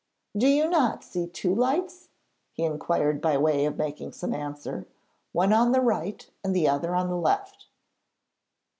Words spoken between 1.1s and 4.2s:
two lights?' he inquired by way of making